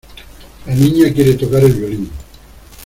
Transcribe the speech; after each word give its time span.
La 0.65 0.73
niña 0.73 1.13
quiere 1.13 1.35
tocar 1.35 1.63
el 1.63 1.73
violín. 1.73 2.09